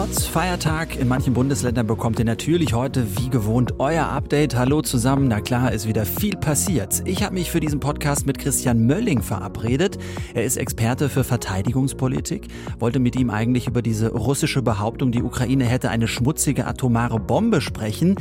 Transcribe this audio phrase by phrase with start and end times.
[0.00, 4.56] Trotz Feiertag in manchen Bundesländern bekommt ihr natürlich heute wie gewohnt euer Update.
[4.56, 7.02] Hallo zusammen, na klar, ist wieder viel passiert.
[7.04, 9.98] Ich habe mich für diesen Podcast mit Christian Mölling verabredet.
[10.32, 12.48] Er ist Experte für Verteidigungspolitik,
[12.78, 17.60] wollte mit ihm eigentlich über diese russische Behauptung, die Ukraine hätte eine schmutzige atomare Bombe
[17.60, 18.16] sprechen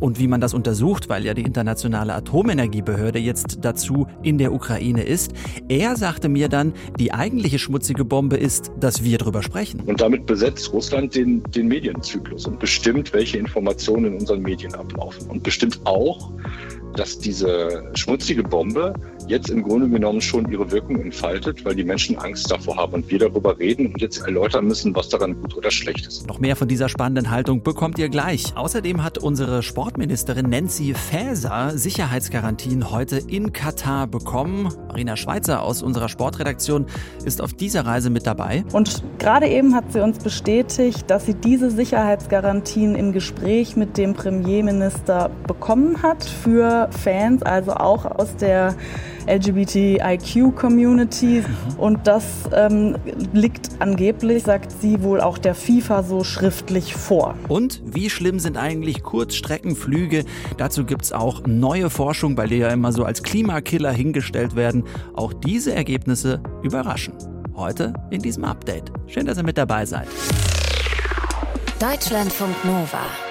[0.00, 5.02] und wie man das untersucht, weil ja die internationale Atomenergiebehörde jetzt dazu in der Ukraine
[5.02, 5.32] ist.
[5.68, 9.80] Er sagte mir dann, die eigentliche schmutzige Bombe ist, dass wir drüber sprechen.
[9.80, 15.28] Und damit besetzt Russland den, den Medienzyklus und bestimmt, welche Informationen in unseren Medien ablaufen.
[15.28, 16.30] Und bestimmt auch,
[16.94, 18.94] dass diese schmutzige Bombe
[19.28, 23.10] jetzt im Grunde genommen schon ihre Wirkung entfaltet, weil die Menschen Angst davor haben und
[23.10, 26.26] wir darüber reden und jetzt erläutern müssen, was daran gut oder schlecht ist.
[26.26, 28.56] Noch mehr von dieser spannenden Haltung bekommt ihr gleich.
[28.56, 34.72] Außerdem hat unsere Sportministerin Nancy Faeser Sicherheitsgarantien heute in Katar bekommen.
[34.88, 36.86] Marina Schweizer aus unserer Sportredaktion
[37.24, 38.64] ist auf dieser Reise mit dabei.
[38.72, 44.14] Und gerade eben hat sie uns bestätigt, dass sie diese Sicherheitsgarantien im Gespräch mit dem
[44.14, 48.74] Premierminister bekommen hat für Fans, also auch aus der
[49.26, 51.42] LGBTIQ-Community.
[51.42, 51.78] Mhm.
[51.78, 52.96] Und das ähm,
[53.32, 57.34] liegt angeblich, sagt sie, wohl auch der FIFA so schriftlich vor.
[57.48, 60.24] Und wie schlimm sind eigentlich Kurzstreckenflüge?
[60.56, 64.84] Dazu gibt es auch neue Forschung, bei der ja immer so als Klimakiller hingestellt werden.
[65.14, 67.14] Auch diese Ergebnisse überraschen.
[67.54, 68.92] Heute in diesem Update.
[69.08, 70.06] Schön, dass ihr mit dabei seid.
[71.80, 73.27] Deutschlandfunk Nova.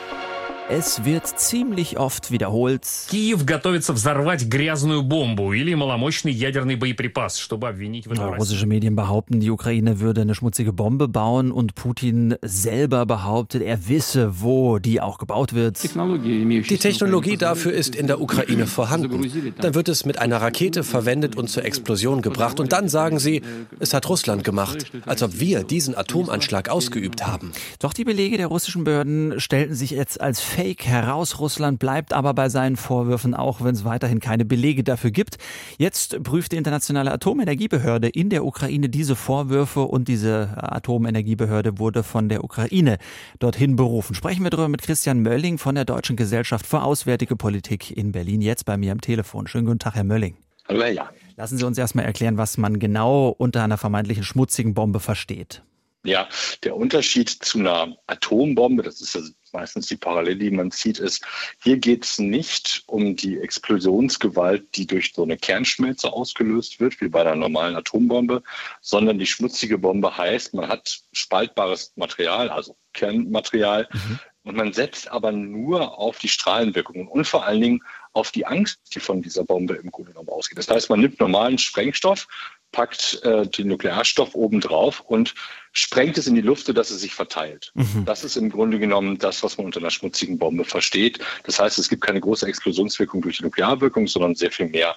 [0.75, 2.87] Es wird ziemlich oft wiederholt.
[3.11, 8.97] Киев готовится взорвать грязную бомбу или маломощный ядерный боеприпас, чтобы обвинить в этом Russische Medien
[8.97, 14.79] behaupten, die Ukraine würde eine schmutzige Bombe bauen und Putin selber behauptet, er wisse, wo
[14.79, 15.83] die auch gebaut wird.
[15.83, 19.55] Die Technologie dafür ist in der Ukraine vorhanden.
[19.61, 23.43] Dann wird es mit einer Rakete verwendet und zur Explosion gebracht und dann sagen sie,
[23.79, 27.53] es hat Russland gemacht, als ob wir diesen Atomanschlag ausgeübt haben.
[27.79, 31.40] Doch die Belege der russischen Behörden stellten sich jetzt als Fake heraus.
[31.40, 35.38] Russland bleibt aber bei seinen Vorwürfen, auch wenn es weiterhin keine Belege dafür gibt.
[35.78, 42.28] Jetzt prüft die Internationale Atomenergiebehörde in der Ukraine diese Vorwürfe und diese Atomenergiebehörde wurde von
[42.28, 42.98] der Ukraine
[43.38, 44.16] dorthin berufen.
[44.16, 48.42] Sprechen wir darüber mit Christian Mölling von der Deutschen Gesellschaft für Auswärtige Politik in Berlin,
[48.42, 49.46] jetzt bei mir am Telefon.
[49.46, 50.38] Schönen guten Tag, Herr Mölling.
[50.68, 51.06] Hallo, Jan.
[51.36, 55.62] Lassen Sie uns erstmal erklären, was man genau unter einer vermeintlichen schmutzigen Bombe versteht.
[56.04, 56.30] Ja,
[56.64, 59.22] der Unterschied zu einer Atombombe, das ist ja
[59.54, 61.26] meistens die Parallele, die man zieht, ist,
[61.64, 67.10] hier geht es nicht um die Explosionsgewalt, die durch so eine Kernschmelze ausgelöst wird, wie
[67.10, 68.44] bei einer normalen Atombombe,
[68.82, 74.20] sondern die schmutzige Bombe heißt, man hat spaltbares Material, also Kernmaterial, mhm.
[74.44, 78.80] und man setzt aber nur auf die Strahlenwirkungen und vor allen Dingen auf die Angst,
[78.96, 80.58] die von dieser Bombe im Grunde genommen ausgeht.
[80.58, 82.28] Das heißt, man nimmt normalen Sprengstoff,
[82.72, 85.34] packt äh, den Nuklearstoff oben drauf und
[85.72, 87.72] sprengt es in die Luft, sodass es sich verteilt.
[87.76, 88.04] Mhm.
[88.06, 91.20] Das ist im Grunde genommen das, was man unter einer schmutzigen Bombe versteht.
[91.44, 94.96] Das heißt, es gibt keine große Explosionswirkung durch die Nuklearwirkung, sondern sehr viel mehr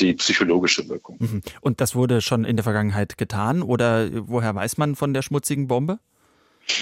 [0.00, 1.16] die psychologische Wirkung.
[1.20, 1.42] Mhm.
[1.60, 5.68] Und das wurde schon in der Vergangenheit getan oder woher weiß man von der schmutzigen
[5.68, 5.98] Bombe?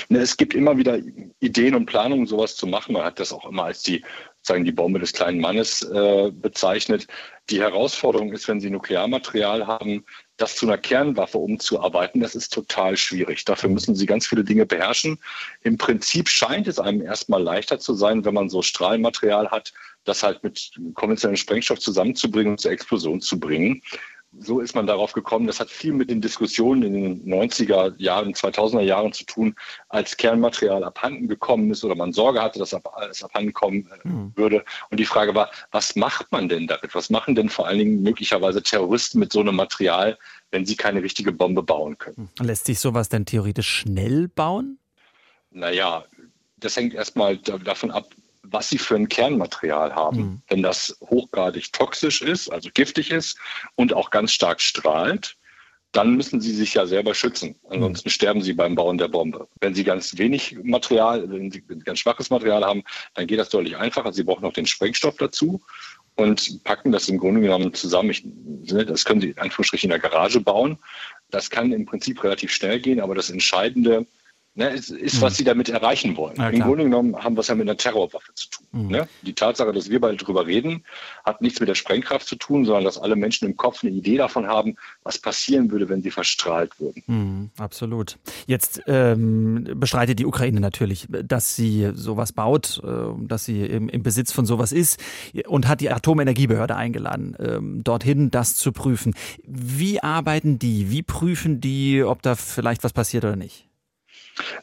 [0.09, 0.99] Ne, es gibt immer wieder
[1.41, 2.95] Ideen und Planungen, sowas zu machen.
[2.95, 4.03] Man hat das auch immer als die,
[4.47, 7.06] sagen, die Bombe des kleinen Mannes äh, bezeichnet.
[7.50, 10.05] Die Herausforderung ist, wenn Sie Nuklearmaterial haben,
[10.37, 13.44] das zu einer Kernwaffe umzuarbeiten, das ist total schwierig.
[13.44, 15.19] Dafür müssen Sie ganz viele Dinge beherrschen.
[15.62, 19.72] Im Prinzip scheint es einem erstmal leichter zu sein, wenn man so Strahlmaterial hat,
[20.04, 23.83] das halt mit konventionellem Sprengstoff zusammenzubringen und zur Explosion zu bringen
[24.39, 25.47] so ist man darauf gekommen.
[25.47, 29.55] Das hat viel mit den Diskussionen in den 90er Jahren, 2000er Jahren zu tun,
[29.89, 34.33] als Kernmaterial abhanden gekommen ist oder man Sorge hatte, dass alles abhanden kommen äh, mhm.
[34.34, 34.65] würde.
[34.91, 36.95] Und die Frage war, was macht man denn damit?
[36.95, 40.19] Was machen denn vor allen Dingen möglicherweise Terroristen mit so einem Material,
[40.51, 42.28] wenn sie keine richtige Bombe bauen können?
[42.39, 42.47] Hm.
[42.47, 44.78] Lässt sich sowas denn theoretisch schnell bauen?
[45.51, 46.05] Naja,
[46.56, 48.09] das hängt erstmal davon ab,
[48.44, 50.19] was sie für ein Kernmaterial haben.
[50.19, 50.43] Mhm.
[50.49, 53.39] Wenn das hochgradig toxisch ist, also giftig ist
[53.74, 55.36] und auch ganz stark strahlt,
[55.92, 57.54] dann müssen sie sich ja selber schützen.
[57.68, 58.13] Ansonsten mhm.
[58.13, 59.48] sterben sie beim Bauen der Bombe.
[59.60, 62.83] Wenn sie ganz wenig Material, wenn sie ganz schwaches Material haben,
[63.15, 64.13] dann geht das deutlich einfacher.
[64.13, 65.63] Sie brauchen noch den Sprengstoff dazu
[66.16, 68.10] und packen das im Grunde genommen zusammen.
[68.10, 68.24] Ich,
[68.86, 70.78] das können sie in Anführungsstrichen in der Garage bauen.
[71.30, 74.07] Das kann im Prinzip relativ schnell gehen, aber das Entscheidende
[74.54, 76.36] ne, ist, ist, was sie damit erreichen wollen.
[76.36, 78.66] Ja, Im Grunde genommen haben wir es ja mit einer Terrorwaffe zu tun.
[78.72, 78.89] Mhm.
[78.89, 79.09] Ne?
[79.22, 80.84] Die Tatsache, dass wir beide drüber reden,
[81.24, 84.16] hat nichts mit der Sprengkraft zu tun, sondern dass alle Menschen im Kopf eine Idee
[84.16, 87.03] davon haben, was passieren würde, wenn sie verstrahlt würden.
[87.06, 88.18] Mhm, absolut.
[88.47, 94.03] Jetzt ähm, bestreitet die Ukraine natürlich, dass sie sowas baut, äh, dass sie im, im,
[94.03, 95.01] Besitz von sowas ist
[95.47, 99.15] und hat die Atomenergiebehörde eingeladen, äh, dorthin das zu prüfen.
[99.45, 100.91] Wie arbeiten die?
[100.91, 103.66] Wie prüfen die, ob da vielleicht was passiert oder nicht?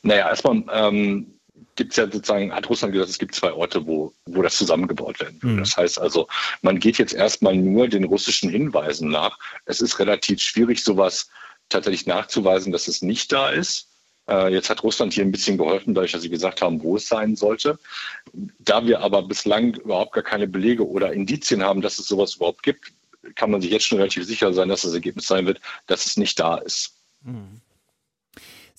[0.03, 1.33] Naja, erstmal ähm,
[1.75, 5.19] gibt es ja sozusagen, hat Russland gesagt, es gibt zwei Orte, wo, wo das zusammengebaut
[5.19, 5.53] werden will.
[5.53, 5.59] Mhm.
[5.59, 6.27] Das heißt also,
[6.61, 9.37] man geht jetzt erstmal nur den russischen Hinweisen nach.
[9.65, 11.29] Es ist relativ schwierig, sowas
[11.69, 13.87] tatsächlich nachzuweisen, dass es nicht da ist.
[14.29, 17.07] Äh, jetzt hat Russland hier ein bisschen geholfen, dadurch, dass sie gesagt haben, wo es
[17.07, 17.79] sein sollte.
[18.59, 22.63] Da wir aber bislang überhaupt gar keine Belege oder Indizien haben, dass es sowas überhaupt
[22.63, 22.91] gibt,
[23.35, 26.17] kann man sich jetzt schon relativ sicher sein, dass das Ergebnis sein wird, dass es
[26.17, 26.93] nicht da ist.
[27.23, 27.61] Mhm.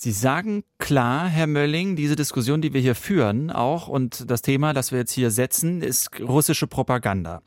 [0.02, 4.72] Sie sagen klar, Herr Mölling, diese Diskussion, die wir hier führen, auch und das Thema,
[4.72, 7.40] das wir jetzt hier setzen, ist russische Propaganda.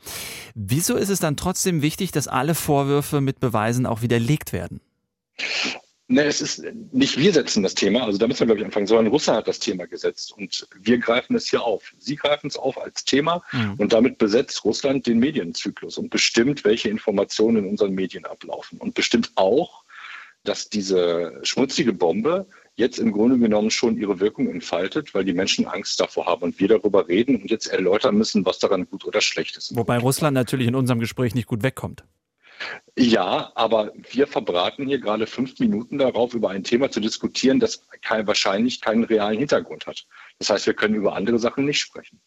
[0.54, 4.80] Wieso ist es dann trotzdem wichtig, dass alle Vorwürfe mit Beweisen auch widerlegt werden?
[6.08, 8.86] Ne, es ist nicht wir setzen das Thema, also da müssen wir, glaube ich, anfangen,
[8.86, 11.92] sondern Russland hat das Thema gesetzt und wir greifen es hier auf.
[11.98, 13.74] Sie greifen es auf als Thema mhm.
[13.76, 18.94] und damit besetzt Russland den Medienzyklus und bestimmt, welche Informationen in unseren Medien ablaufen und
[18.94, 19.84] bestimmt auch,
[20.48, 25.66] dass diese schmutzige Bombe jetzt im Grunde genommen schon ihre Wirkung entfaltet, weil die Menschen
[25.66, 29.20] Angst davor haben und wir darüber reden und jetzt erläutern müssen, was daran gut oder
[29.20, 29.74] schlecht ist.
[29.74, 32.04] Wobei Russland natürlich in unserem Gespräch nicht gut wegkommt.
[32.98, 37.86] Ja, aber wir verbraten hier gerade fünf Minuten darauf, über ein Thema zu diskutieren, das
[38.02, 40.06] kein, wahrscheinlich keinen realen Hintergrund hat.
[40.38, 42.20] Das heißt, wir können über andere Sachen nicht sprechen.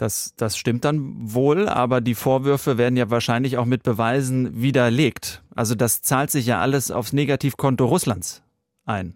[0.00, 5.42] Das, das stimmt dann wohl, aber die Vorwürfe werden ja wahrscheinlich auch mit Beweisen widerlegt.
[5.54, 8.42] Also das zahlt sich ja alles aufs Negativkonto Russlands
[8.86, 9.14] ein.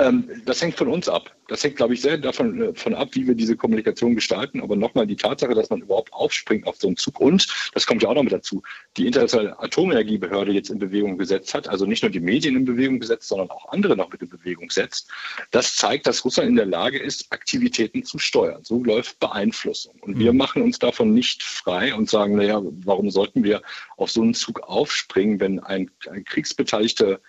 [0.00, 1.30] Ähm, das hängt von uns ab.
[1.46, 4.60] Das hängt, glaube ich, sehr davon äh, von ab, wie wir diese Kommunikation gestalten.
[4.60, 8.02] Aber nochmal die Tatsache, dass man überhaupt aufspringt auf so einen Zug und, das kommt
[8.02, 8.60] ja auch noch mit dazu,
[8.96, 12.98] die Internationale Atomenergiebehörde jetzt in Bewegung gesetzt hat, also nicht nur die Medien in Bewegung
[12.98, 15.08] gesetzt, sondern auch andere noch mit in Bewegung setzt,
[15.52, 18.64] das zeigt, dass Russland in der Lage ist, Aktivitäten zu steuern.
[18.64, 19.94] So läuft Beeinflussung.
[20.00, 20.38] Und wir mhm.
[20.38, 23.62] machen uns davon nicht frei und sagen, naja, warum sollten wir
[23.96, 27.20] auf so einen Zug aufspringen, wenn ein, ein kriegsbeteiligter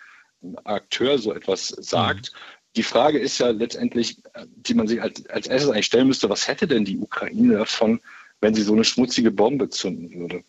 [0.64, 2.32] Akteur so etwas sagt.
[2.34, 4.18] Mhm die Frage ist ja letztendlich,
[4.56, 8.02] die man sich als, als erstes eigentlich stellen müsste, was hätte denn die Ukraine davon,
[8.42, 10.44] wenn sie so eine schmutzige Bombe zünden würde?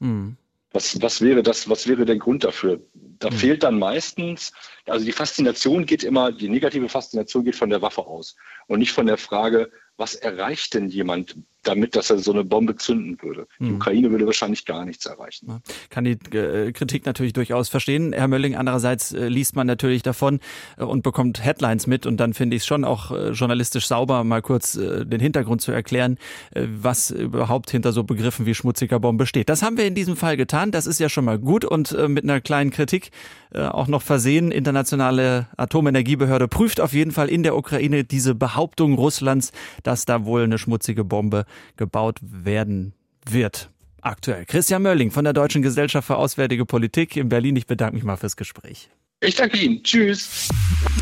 [0.00, 0.36] Mhm.
[0.72, 2.80] Was, was wäre das, was wäre der Grund dafür?
[3.18, 3.34] Da mhm.
[3.34, 4.52] fehlt dann meistens,
[4.88, 8.36] also die Faszination geht immer, die negative Faszination geht von der Waffe aus
[8.66, 12.76] und nicht von der Frage, was erreicht denn jemand damit, dass er so eine Bombe
[12.76, 13.46] zünden würde.
[13.58, 13.74] Die hm.
[13.74, 15.60] Ukraine würde wahrscheinlich gar nichts erreichen.
[15.90, 18.54] Kann die äh, Kritik natürlich durchaus verstehen, Herr Mölling.
[18.56, 20.38] Andererseits äh, liest man natürlich davon
[20.78, 24.40] äh, und bekommt Headlines mit und dann finde ich es schon auch journalistisch sauber, mal
[24.40, 26.18] kurz den Hintergrund zu erklären,
[26.54, 29.48] was überhaupt hinter so Begriffen wie schmutziger Bombe steht.
[29.48, 30.70] Das haben wir in diesem Fall getan.
[30.70, 33.10] Das ist ja schon mal gut und mit einer kleinen Kritik
[33.52, 34.52] auch noch versehen.
[34.78, 39.50] Internationale Atomenergiebehörde prüft auf jeden Fall in der Ukraine diese Behauptung Russlands,
[39.82, 41.46] dass da wohl eine schmutzige Bombe
[41.76, 42.94] gebaut werden
[43.28, 43.70] wird.
[44.02, 44.44] Aktuell.
[44.44, 47.56] Christian Mölling von der Deutschen Gesellschaft für Auswärtige Politik in Berlin.
[47.56, 48.88] Ich bedanke mich mal fürs Gespräch.
[49.20, 49.82] Ich danke Ihnen.
[49.82, 50.48] Tschüss.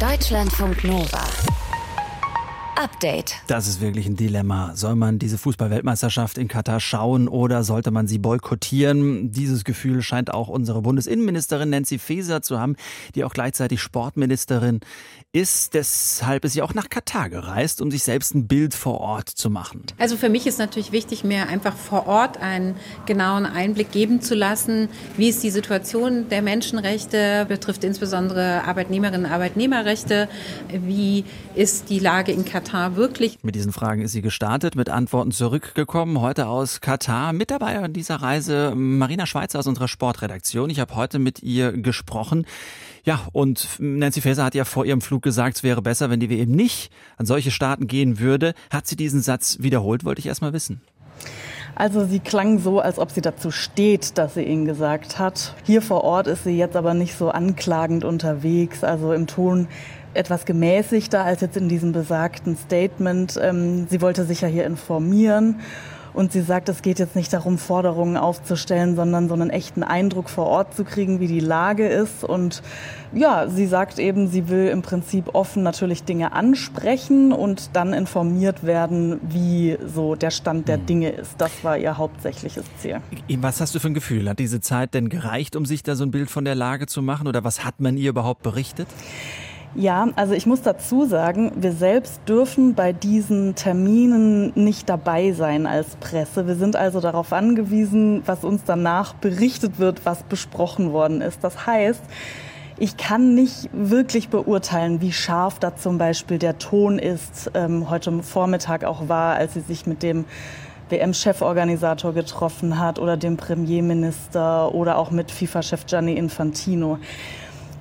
[0.00, 1.28] Deutschlandfunk Nova.
[2.76, 3.36] Update.
[3.46, 4.72] Das ist wirklich ein Dilemma.
[4.74, 9.32] Soll man diese Fußballweltmeisterschaft in Katar schauen oder sollte man sie boykottieren?
[9.32, 12.76] Dieses Gefühl scheint auch unsere Bundesinnenministerin Nancy Faeser zu haben,
[13.14, 14.80] die auch gleichzeitig Sportministerin
[15.32, 15.72] ist.
[15.72, 19.48] Deshalb ist sie auch nach Katar gereist, um sich selbst ein Bild vor Ort zu
[19.48, 19.84] machen.
[19.98, 22.76] Also für mich ist natürlich wichtig, mir einfach vor Ort einen
[23.06, 29.32] genauen Einblick geben zu lassen, wie ist die Situation der Menschenrechte, betrifft insbesondere Arbeitnehmerinnen und
[29.32, 30.28] Arbeitnehmerrechte,
[30.68, 31.24] wie
[31.54, 33.38] ist die Lage in Katar Katar wirklich?
[33.44, 36.20] Mit diesen Fragen ist sie gestartet, mit Antworten zurückgekommen.
[36.20, 37.32] Heute aus Katar.
[37.32, 40.68] Mit dabei an dieser Reise Marina Schweizer aus unserer Sportredaktion.
[40.68, 42.44] Ich habe heute mit ihr gesprochen.
[43.04, 46.28] Ja, und Nancy Faeser hat ja vor ihrem Flug gesagt, es wäre besser, wenn die
[46.28, 48.52] WM nicht an solche Staaten gehen würde.
[48.68, 50.80] Hat sie diesen Satz wiederholt, wollte ich erst mal wissen.
[51.78, 55.52] Also sie klang so, als ob sie dazu steht, dass sie ihn gesagt hat.
[55.64, 59.68] Hier vor Ort ist sie jetzt aber nicht so anklagend unterwegs, also im Ton
[60.14, 63.38] etwas gemäßigter als jetzt in diesem besagten Statement.
[63.42, 65.60] Ähm, sie wollte sich ja hier informieren.
[66.16, 70.30] Und sie sagt, es geht jetzt nicht darum, Forderungen aufzustellen, sondern so einen echten Eindruck
[70.30, 72.24] vor Ort zu kriegen, wie die Lage ist.
[72.24, 72.62] Und
[73.12, 78.64] ja, sie sagt eben, sie will im Prinzip offen natürlich Dinge ansprechen und dann informiert
[78.64, 80.86] werden, wie so der Stand der hm.
[80.86, 81.34] Dinge ist.
[81.36, 83.02] Das war ihr hauptsächliches Ziel.
[83.38, 84.26] Was hast du für ein Gefühl?
[84.30, 87.02] Hat diese Zeit denn gereicht, um sich da so ein Bild von der Lage zu
[87.02, 87.28] machen?
[87.28, 88.88] Oder was hat man ihr überhaupt berichtet?
[89.78, 95.66] Ja, also ich muss dazu sagen, wir selbst dürfen bei diesen Terminen nicht dabei sein
[95.66, 96.46] als Presse.
[96.46, 101.44] Wir sind also darauf angewiesen, was uns danach berichtet wird, was besprochen worden ist.
[101.44, 102.00] Das heißt,
[102.78, 108.22] ich kann nicht wirklich beurteilen, wie scharf da zum Beispiel der Ton ist, ähm, heute
[108.22, 110.24] Vormittag auch war, als sie sich mit dem
[110.88, 116.98] WM-Cheforganisator getroffen hat oder dem Premierminister oder auch mit FIFA-Chef Gianni Infantino.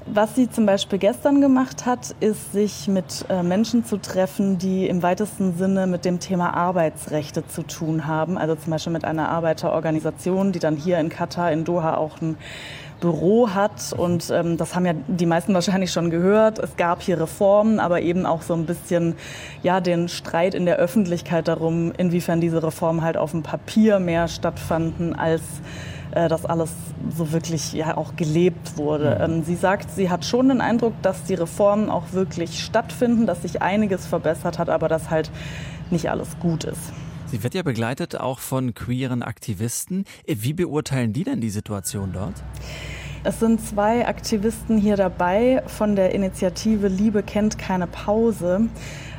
[0.08, 4.88] Was sie zum Beispiel gestern gemacht hat, ist, sich mit äh, Menschen zu treffen, die
[4.88, 8.38] im weitesten Sinne mit dem Thema Arbeitsrechte zu tun haben.
[8.38, 12.38] Also zum Beispiel mit einer Arbeiterorganisation, die dann hier in Katar, in Doha auch ein
[13.02, 13.94] Büro hat.
[13.98, 16.60] Und ähm, das haben ja die meisten wahrscheinlich schon gehört.
[16.60, 19.16] Es gab hier Reformen, aber eben auch so ein bisschen
[19.64, 24.28] ja, den Streit in der Öffentlichkeit darum, inwiefern diese Reformen halt auf dem Papier mehr
[24.28, 25.42] stattfanden als
[26.16, 26.72] äh, das alles
[27.16, 29.16] so wirklich ja auch gelebt wurde.
[29.20, 29.36] Mhm.
[29.36, 33.44] Ähm, sie sagt, sie hat schon den Eindruck, dass die Reformen auch wirklich stattfinden, dass
[33.44, 35.30] sich einiges verbessert hat, aber dass halt
[35.92, 36.94] nicht alles gut ist.
[37.28, 40.06] Sie wird ja begleitet auch von queeren Aktivisten.
[40.26, 42.36] Wie beurteilen die denn die Situation dort?
[43.24, 48.70] Es sind zwei Aktivisten hier dabei von der Initiative Liebe kennt keine Pause.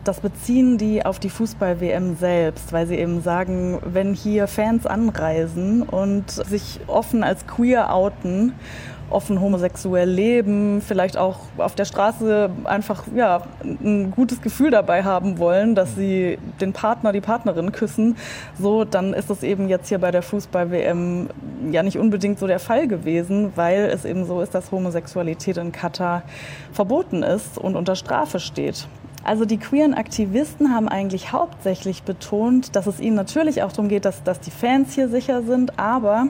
[0.07, 5.83] Das beziehen die auf die Fußball-WM selbst, weil sie eben sagen, wenn hier Fans anreisen
[5.83, 8.53] und sich offen als queer outen
[9.11, 15.39] offen homosexuell leben, vielleicht auch auf der Straße einfach ja, ein gutes Gefühl dabei haben
[15.39, 18.17] wollen, dass sie den Partner, die Partnerin küssen,
[18.59, 21.31] so, dann ist das eben jetzt hier bei der Fußball-WM
[21.71, 25.73] ja nicht unbedingt so der Fall gewesen, weil es eben so ist, dass Homosexualität in
[25.73, 26.23] Katar
[26.73, 28.87] verboten ist und unter Strafe steht.
[29.25, 34.05] Also die queeren Aktivisten haben eigentlich hauptsächlich betont, dass es ihnen natürlich auch darum geht,
[34.05, 36.29] dass, dass die Fans hier sicher sind, aber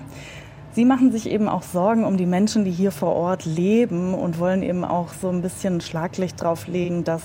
[0.77, 4.39] Sie machen sich eben auch Sorgen um die Menschen, die hier vor Ort leben und
[4.39, 7.23] wollen eben auch so ein bisschen Schlaglicht drauf legen, dass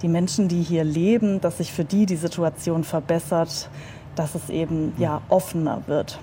[0.00, 3.68] die Menschen, die hier leben, dass sich für die die Situation verbessert,
[4.18, 6.18] dass es eben ja offener wird.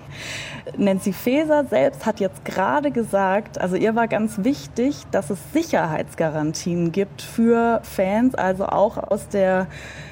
[0.77, 6.91] Nancy Faeser selbst hat jetzt gerade gesagt, also ihr war ganz wichtig, dass es Sicherheitsgarantien
[6.91, 9.67] gibt für Fans, also auch aus der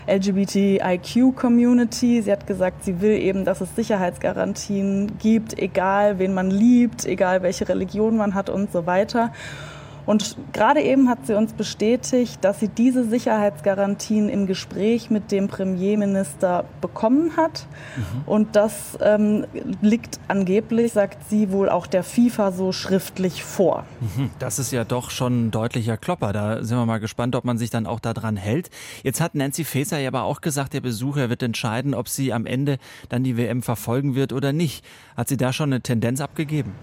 [0.07, 2.21] LGBTIQ-Community.
[2.21, 7.41] Sie hat gesagt, sie will eben, dass es Sicherheitsgarantien gibt, egal wen man liebt, egal
[7.41, 9.31] welche Religion man hat und so weiter.
[10.05, 15.47] Und gerade eben hat sie uns bestätigt, dass sie diese Sicherheitsgarantien im Gespräch mit dem
[15.47, 17.67] Premierminister bekommen hat.
[17.95, 18.03] Mhm.
[18.25, 19.45] Und das ähm,
[19.81, 23.85] liegt angeblich, sagt sie, wohl auch der FIFA so schriftlich vor.
[24.01, 24.29] Mhm.
[24.39, 26.33] Das ist ja doch schon ein deutlicher Klopper.
[26.33, 28.69] Da sind wir mal gespannt, ob man sich dann auch daran hält.
[29.03, 32.45] Jetzt hat Nancy Faeser ja aber auch gesagt, der Besucher wird entscheiden, ob sie am
[32.45, 32.77] Ende
[33.09, 34.85] dann die WM verfolgen wird oder nicht.
[35.15, 36.73] Hat sie da schon eine Tendenz abgegeben?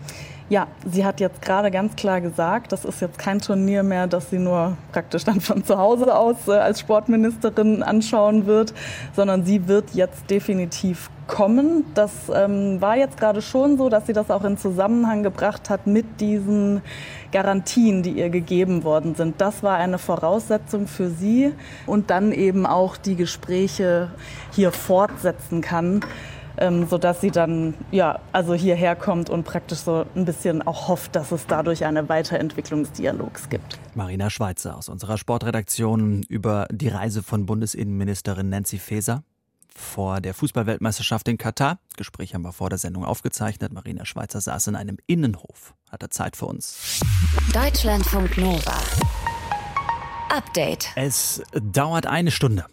[0.50, 4.30] Ja, sie hat jetzt gerade ganz klar gesagt, das ist jetzt kein Turnier mehr, das
[4.30, 8.74] sie nur praktisch dann von zu Hause aus äh, als Sportministerin anschauen wird,
[9.14, 11.84] sondern sie wird jetzt definitiv kommen.
[11.94, 15.86] Das ähm, war jetzt gerade schon so, dass sie das auch in Zusammenhang gebracht hat
[15.86, 16.82] mit diesen
[17.30, 19.40] Garantien, die ihr gegeben worden sind.
[19.40, 21.52] Das war eine Voraussetzung für sie
[21.86, 24.10] und dann eben auch die Gespräche
[24.50, 26.00] hier fortsetzen kann
[26.60, 31.16] ähm, sodass sie dann ja, also hierher kommt und praktisch so ein bisschen auch hofft,
[31.16, 33.78] dass es dadurch eine Weiterentwicklung des Dialogs gibt.
[33.94, 39.24] Marina Schweizer aus unserer Sportredaktion über die Reise von Bundesinnenministerin Nancy Faeser
[39.74, 41.78] vor der Fußballweltmeisterschaft in Katar.
[41.96, 43.72] Gespräch haben wir vor der Sendung aufgezeichnet.
[43.72, 47.00] Marina Schweizer saß in einem Innenhof, hatte Zeit für uns.
[47.52, 48.78] Deutschlandfunk Nova.
[50.28, 50.90] Update.
[50.94, 52.66] Es dauert eine Stunde.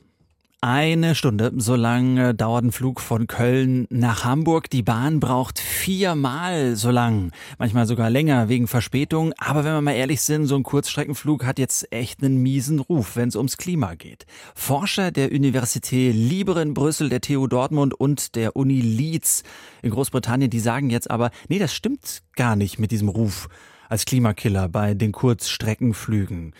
[0.60, 4.72] Eine Stunde, so lange dauert ein Flug von Köln nach Hamburg.
[4.72, 9.34] Die Bahn braucht viermal so lang, manchmal sogar länger wegen Verspätung.
[9.38, 13.16] Aber wenn wir mal ehrlich sind, so ein Kurzstreckenflug hat jetzt echt einen miesen Ruf,
[13.16, 14.26] wenn es ums Klima geht.
[14.56, 19.44] Forscher der Universität Libre in Brüssel, der TU Dortmund und der Uni Leeds
[19.84, 23.48] in Großbritannien, die sagen jetzt aber, nee, das stimmt gar nicht mit diesem Ruf
[23.90, 26.54] als Klimakiller bei den Kurzstreckenflügen.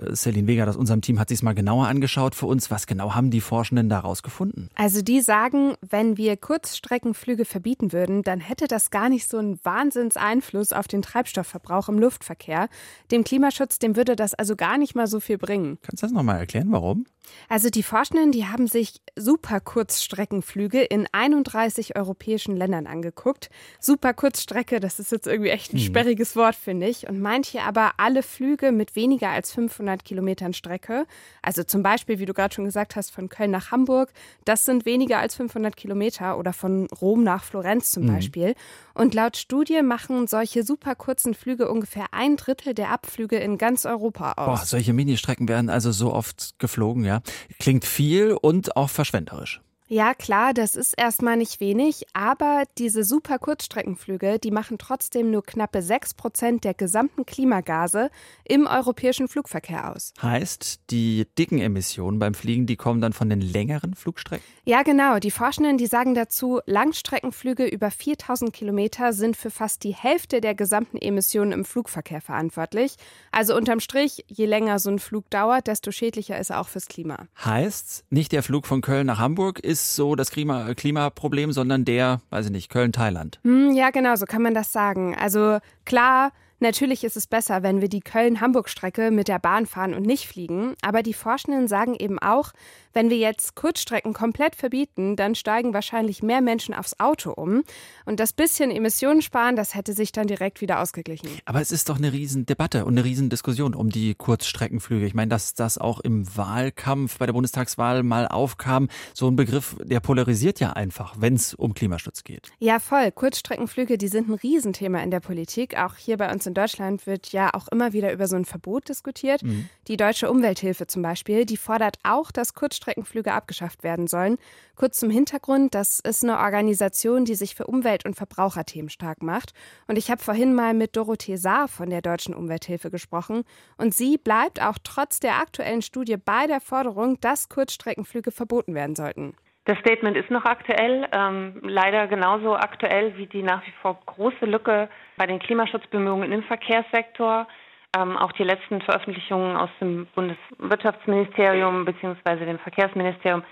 [0.00, 2.70] Äh, Celine Vega aus unserem Team hat sich mal genauer angeschaut für uns.
[2.70, 4.68] Was genau haben die Forschenden daraus gefunden?
[4.74, 9.58] Also die sagen, wenn wir Kurzstreckenflüge verbieten würden, dann hätte das gar nicht so einen
[9.64, 12.68] Wahnsinnseinfluss auf den Treibstoffverbrauch im Luftverkehr.
[13.10, 15.78] Dem Klimaschutz, dem würde das also gar nicht mal so viel bringen.
[15.82, 17.06] Kannst du das nochmal erklären, warum?
[17.48, 23.48] Also die Forschenden, die haben sich super Kurzstreckenflüge in 31 europäischen Ländern angeguckt.
[23.80, 25.86] Super Kurzstrecke, das ist jetzt irgendwie echt ein hm.
[25.86, 27.08] sperriges Wort, finde ich.
[27.08, 31.06] Und meint hier aber alle Flüge mit weniger als 500 500 Kilometern Strecke.
[31.42, 34.12] Also zum Beispiel, wie du gerade schon gesagt hast, von Köln nach Hamburg.
[34.44, 38.14] Das sind weniger als 500 Kilometer oder von Rom nach Florenz zum mhm.
[38.14, 38.54] Beispiel.
[38.94, 43.84] Und laut Studie machen solche super kurzen Flüge ungefähr ein Drittel der Abflüge in ganz
[43.84, 44.60] Europa aus.
[44.60, 47.20] Boah, solche Ministrecken werden also so oft geflogen, ja.
[47.58, 49.63] Klingt viel und auch verschwenderisch.
[49.86, 55.42] Ja, klar, das ist erstmal nicht wenig, aber diese super Kurzstreckenflüge, die machen trotzdem nur
[55.42, 58.08] knappe 6 Prozent der gesamten Klimagase
[58.44, 60.14] im europäischen Flugverkehr aus.
[60.22, 64.42] Heißt, die dicken Emissionen beim Fliegen, die kommen dann von den längeren Flugstrecken?
[64.64, 65.18] Ja, genau.
[65.18, 70.54] Die Forschenden, die sagen dazu, Langstreckenflüge über 4000 Kilometer sind für fast die Hälfte der
[70.54, 72.96] gesamten Emissionen im Flugverkehr verantwortlich.
[73.32, 76.86] Also unterm Strich, je länger so ein Flug dauert, desto schädlicher ist er auch fürs
[76.86, 77.26] Klima.
[77.44, 81.84] Heißt, nicht der Flug von Köln nach Hamburg ist ist so das Klima Klimaproblem, sondern
[81.84, 83.40] der, weiß ich nicht, Köln-Thailand.
[83.42, 85.16] Hm, ja, genau, so kann man das sagen.
[85.16, 90.06] Also klar, Natürlich ist es besser, wenn wir die Köln-Hamburg-Strecke mit der Bahn fahren und
[90.06, 90.76] nicht fliegen.
[90.80, 92.52] Aber die Forschenden sagen eben auch,
[92.94, 97.64] wenn wir jetzt Kurzstrecken komplett verbieten, dann steigen wahrscheinlich mehr Menschen aufs Auto um.
[98.06, 101.28] Und das bisschen Emissionen sparen, das hätte sich dann direkt wieder ausgeglichen.
[101.44, 105.06] Aber es ist doch eine Riesendebatte und eine Riesendiskussion um die Kurzstreckenflüge.
[105.06, 109.76] Ich meine, dass das auch im Wahlkampf bei der Bundestagswahl mal aufkam, so ein Begriff,
[109.82, 112.52] der polarisiert ja einfach, wenn es um Klimaschutz geht.
[112.58, 113.10] Ja, voll.
[113.10, 115.76] Kurzstreckenflüge, die sind ein Riesenthema in der Politik.
[115.78, 118.88] Auch hier bei uns in Deutschland wird ja auch immer wieder über so ein Verbot
[118.88, 119.42] diskutiert.
[119.42, 119.68] Mhm.
[119.88, 124.36] Die Deutsche Umwelthilfe zum Beispiel, die fordert auch, dass Kurzstreckenflüge abgeschafft werden sollen.
[124.76, 129.52] Kurz zum Hintergrund, das ist eine Organisation, die sich für Umwelt- und Verbraucherthemen stark macht.
[129.88, 133.44] Und ich habe vorhin mal mit Dorothee Saar von der Deutschen Umwelthilfe gesprochen.
[133.76, 138.94] Und sie bleibt auch trotz der aktuellen Studie bei der Forderung, dass Kurzstreckenflüge verboten werden
[138.94, 139.34] sollten.
[139.66, 144.44] Das Statement ist noch aktuell, ähm, leider genauso aktuell wie die nach wie vor große
[144.44, 147.48] Lücke bei den Klimaschutzbemühungen im Verkehrssektor.
[147.96, 152.44] Ähm, auch die letzten Veröffentlichungen aus dem Bundeswirtschaftsministerium bzw.
[152.44, 153.42] dem Verkehrsministerium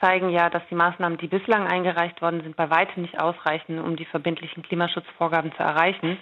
[0.00, 3.96] zeigen ja, dass die Maßnahmen, die bislang eingereicht worden sind, bei weitem nicht ausreichen, um
[3.96, 6.18] die verbindlichen Klimaschutzvorgaben zu erreichen.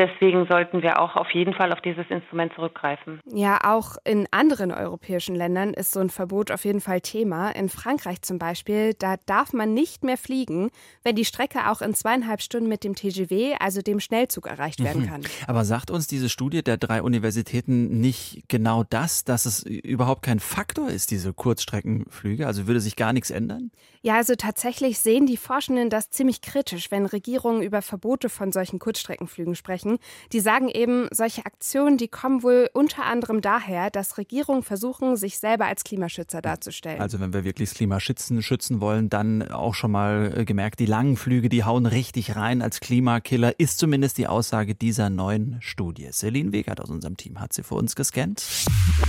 [0.00, 3.20] Deswegen sollten wir auch auf jeden Fall auf dieses Instrument zurückgreifen.
[3.26, 7.50] Ja, auch in anderen europäischen Ländern ist so ein Verbot auf jeden Fall Thema.
[7.50, 10.70] In Frankreich zum Beispiel, da darf man nicht mehr fliegen,
[11.04, 15.02] wenn die Strecke auch in zweieinhalb Stunden mit dem TGV, also dem Schnellzug, erreicht werden
[15.02, 15.06] mhm.
[15.06, 15.22] kann.
[15.46, 20.40] Aber sagt uns diese Studie der drei Universitäten nicht genau das, dass es überhaupt kein
[20.40, 22.46] Faktor ist, diese Kurzstreckenflüge?
[22.46, 23.70] Also würde sich gar nichts ändern?
[24.00, 28.78] Ja, also tatsächlich sehen die Forschenden das ziemlich kritisch, wenn Regierungen über Verbote von solchen
[28.78, 29.89] Kurzstreckenflügen sprechen.
[30.32, 35.38] Die sagen eben, solche Aktionen, die kommen wohl unter anderem daher, dass Regierungen versuchen, sich
[35.38, 37.00] selber als Klimaschützer darzustellen.
[37.00, 40.80] Also wenn wir wirklich das Klima schützen, schützen wollen, dann auch schon mal äh, gemerkt,
[40.80, 45.58] die langen Flüge, die hauen richtig rein als Klimakiller, ist zumindest die Aussage dieser neuen
[45.60, 46.08] Studie.
[46.12, 48.44] Celine Wegert aus unserem Team hat sie für uns gescannt.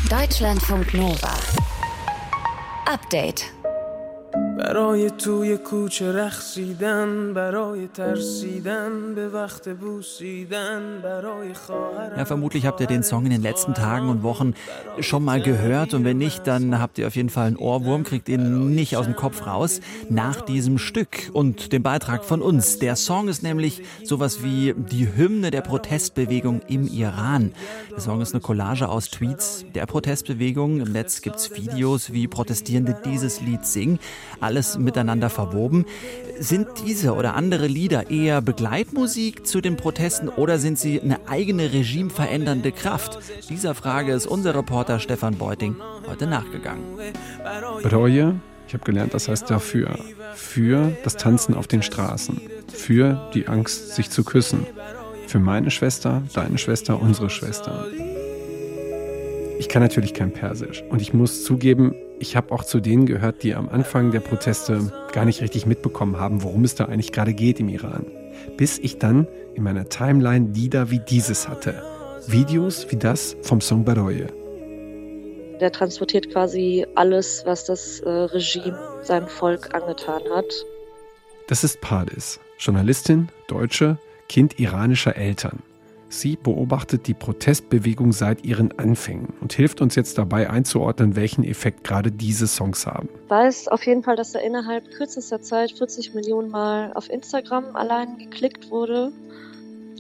[0.09, 1.33] Deutschlandfunk Nova.
[2.85, 3.45] Update.
[4.50, 12.86] برای توی کوچه رخصیدن برای ترسیدن به وقت بوسیدن برای خواهر Ja, vermutlich habt ihr
[12.86, 14.54] den Song in den letzten Tagen und Wochen
[15.00, 18.28] schon mal gehört und wenn nicht, dann habt ihr auf jeden Fall einen Ohrwurm, kriegt
[18.28, 22.78] ihn nicht aus dem Kopf raus nach diesem Stück und dem Beitrag von uns.
[22.78, 27.52] Der Song ist nämlich sowas wie die Hymne der Protestbewegung im Iran.
[27.90, 30.80] Der Song ist eine Collage aus Tweets der Protestbewegung.
[30.80, 33.98] Im Netz gibt's Videos, wie Protestierende dieses Lied singen
[34.51, 35.85] alles miteinander verwoben.
[36.37, 41.71] Sind diese oder andere Lieder eher Begleitmusik zu den Protesten oder sind sie eine eigene
[41.71, 43.19] regimeverändernde Kraft?
[43.49, 46.83] Dieser Frage ist unser Reporter Stefan Beuting heute nachgegangen.
[47.81, 48.35] Bereue,
[48.67, 49.97] ich habe gelernt, das heißt dafür.
[50.35, 52.41] Für das Tanzen auf den Straßen.
[52.67, 54.65] Für die Angst, sich zu küssen.
[55.27, 57.85] Für meine Schwester, deine Schwester, unsere Schwester.
[59.59, 63.43] Ich kann natürlich kein Persisch und ich muss zugeben, ich habe auch zu denen gehört,
[63.43, 67.33] die am Anfang der Proteste gar nicht richtig mitbekommen haben, worum es da eigentlich gerade
[67.33, 68.05] geht im Iran.
[68.57, 71.81] Bis ich dann in meiner Timeline Lieder wie dieses hatte.
[72.27, 74.27] Videos wie das vom Song Baroye.
[75.59, 80.51] Der transportiert quasi alles, was das äh, Regime seinem Volk angetan hat.
[81.47, 83.97] Das ist Pardis, Journalistin, Deutsche,
[84.29, 85.59] Kind iranischer Eltern.
[86.11, 91.85] Sie beobachtet die Protestbewegung seit ihren Anfängen und hilft uns jetzt dabei einzuordnen, welchen Effekt
[91.85, 93.07] gerade diese Songs haben.
[93.23, 97.77] Ich weiß auf jeden Fall, dass er innerhalb kürzester Zeit 40 Millionen Mal auf Instagram
[97.77, 99.13] allein geklickt wurde,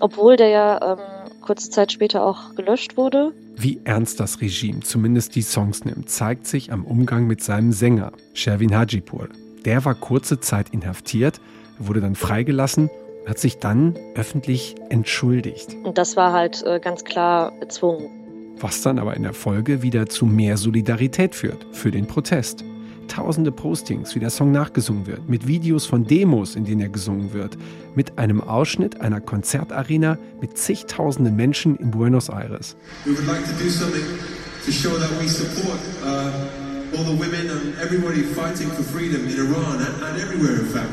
[0.01, 3.31] obwohl der ja ähm, kurze Zeit später auch gelöscht wurde.
[3.55, 8.11] Wie ernst das Regime zumindest die Songs nimmt, zeigt sich am Umgang mit seinem Sänger,
[8.33, 9.29] Sherwin Hajipur.
[9.63, 11.39] Der war kurze Zeit inhaftiert,
[11.79, 12.89] wurde dann freigelassen
[13.25, 15.75] hat sich dann öffentlich entschuldigt.
[15.83, 18.09] Und das war halt äh, ganz klar erzwungen.
[18.59, 22.63] Was dann aber in der Folge wieder zu mehr Solidarität führt für den Protest.
[23.07, 27.33] Tausende Postings, wie der Song nachgesungen wird, mit Videos von Demos, in denen er gesungen
[27.33, 27.57] wird,
[27.95, 32.77] mit einem Ausschnitt einer Konzertarena mit zigtausenden Menschen in Buenos Aires.
[33.05, 34.03] We would like to do something
[34.65, 39.37] to show that we support uh, all the women and everybody fighting for freedom in
[39.37, 40.91] Iran and, and everywhere in fact.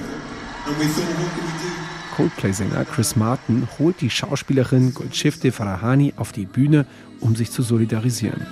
[0.66, 1.87] And we thought, what can we do?
[2.18, 6.84] Coldplay-Sänger Chris Martin holt die Schauspielerin Golshifte Farahani auf die Bühne,
[7.20, 8.44] um sich zu solidarisieren.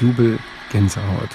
[0.00, 0.38] Jubel,
[0.70, 1.28] Gänsehaut.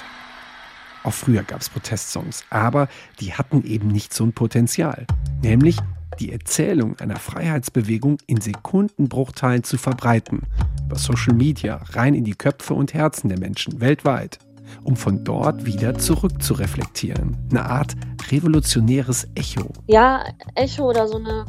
[1.04, 2.88] Auch früher gab es Protestsongs, aber
[3.20, 5.06] die hatten eben nicht so ein Potenzial.
[5.40, 5.76] Nämlich
[6.18, 10.42] die Erzählung einer Freiheitsbewegung in Sekundenbruchteilen zu verbreiten.
[10.84, 14.38] Über Social Media rein in die Köpfe und Herzen der Menschen weltweit.
[14.84, 17.36] Um von dort wieder zurück zu reflektieren.
[17.50, 17.94] Eine Art
[18.30, 19.72] revolutionäres Echo.
[19.86, 21.46] Ja, Echo oder so eine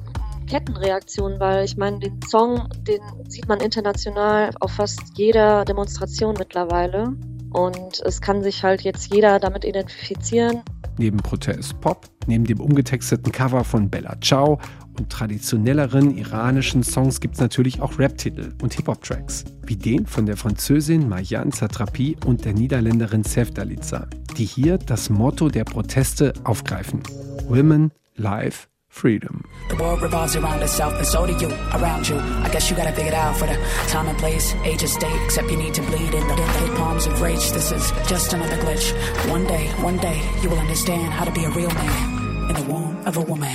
[0.48, 7.13] Kettenreaktion, weil ich meine, den Song, den sieht man international auf fast jeder Demonstration mittlerweile.
[7.52, 10.62] Und es kann sich halt jetzt jeder damit identifizieren.
[10.98, 14.60] Neben Protest Pop, neben dem umgetexteten Cover von Bella Ciao
[14.98, 20.38] und traditionelleren iranischen Songs gibt es natürlich auch Rap-Titel und Hip-Hop-Tracks, wie den von der
[20.38, 27.02] Französin Mayan Satrapi und der Niederländerin Sefdalica, die hier das Motto der Proteste aufgreifen:
[27.48, 29.44] Women, Life, freedom.
[29.70, 32.18] The world revolves around itself, and so do you, around you.
[32.44, 35.20] I guess you gotta figure it out for the time and place, age and state,
[35.26, 37.52] except you need to bleed in the hit palms of rage.
[37.52, 38.94] This is just another glitch.
[39.32, 42.18] One day, one day, you will understand how to be a real man
[42.49, 43.49] in the womb of a woman.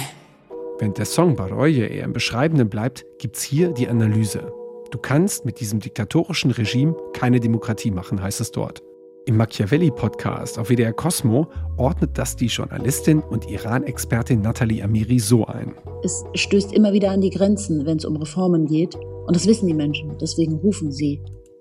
[0.78, 4.52] Während der Song Baroye eher im Beschreibenden bleibt, gibt's hier die Analyse.
[4.90, 8.82] Du kannst mit diesem diktatorischen Regime keine Demokratie machen, heißt es dort.
[9.26, 15.74] Im Machiavelli-Podcast auf WDR Cosmo ordnet das die Journalistin und Iran-Expertin Nathalie Amiri so ein.
[16.02, 18.94] Es stößt immer wieder an die Grenzen, wenn es um Reformen geht.
[18.94, 20.16] Und das wissen die Menschen.
[20.20, 21.20] Deswegen rufen sie.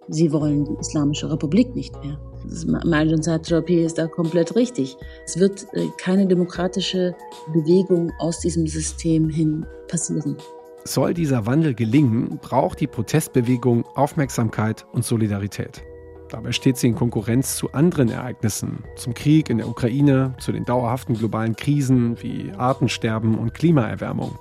[0.10, 2.20] Sie wollen die Islamische Republik nicht mehr.
[2.48, 4.98] Satrapi ist da komplett richtig.
[5.26, 7.16] Es wird äh, keine demokratische
[7.54, 10.38] Bewegung aus diesem System hin passieren.
[10.86, 15.82] Soll dieser Wandel gelingen, braucht die Protestbewegung Aufmerksamkeit und Solidarität.
[16.30, 20.66] Dabei steht sie in Konkurrenz zu anderen Ereignissen, zum Krieg in der Ukraine, zu den
[20.66, 24.40] dauerhaften globalen Krisen wie Artensterben und Klimaerwärmung.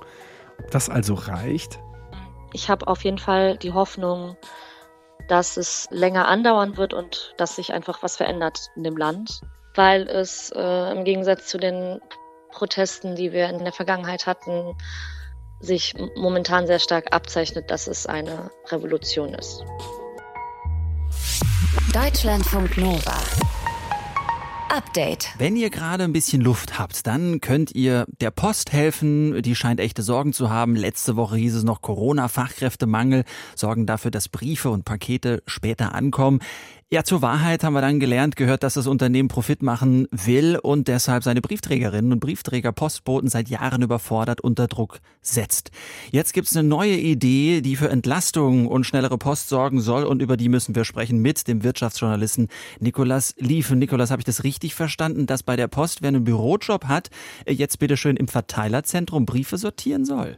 [0.59, 1.79] Ob das also reicht?
[2.51, 4.35] Ich habe auf jeden Fall die Hoffnung,
[5.33, 9.41] dass es länger andauern wird und dass sich einfach was verändert in dem Land,
[9.73, 11.99] weil es äh, im Gegensatz zu den
[12.51, 14.77] Protesten, die wir in der Vergangenheit hatten,
[15.59, 19.63] sich momentan sehr stark abzeichnet, dass es eine Revolution ist.
[21.91, 23.42] Deutschlandfunk Nova.
[24.73, 25.29] Update.
[25.37, 29.39] Wenn ihr gerade ein bisschen Luft habt, dann könnt ihr der Post helfen.
[29.43, 30.75] Die scheint echte Sorgen zu haben.
[30.75, 33.23] Letzte Woche hieß es noch Corona-Fachkräftemangel,
[33.55, 36.39] sorgen dafür, dass Briefe und Pakete später ankommen.
[36.93, 40.87] Ja, zur Wahrheit haben wir dann gelernt, gehört, dass das Unternehmen Profit machen will und
[40.87, 45.71] deshalb seine Briefträgerinnen und Briefträger Postboten seit Jahren überfordert unter Druck setzt.
[46.11, 50.37] Jetzt gibt's eine neue Idee, die für Entlastung und schnellere Post sorgen soll und über
[50.37, 52.47] die müssen wir sprechen mit dem Wirtschaftsjournalisten
[52.79, 53.79] Nikolas Liefen.
[53.79, 57.09] Nikolas, habe ich das richtig verstanden, dass bei der Post, wer einen Bürojob hat,
[57.49, 60.37] jetzt bitteschön im Verteilerzentrum Briefe sortieren soll?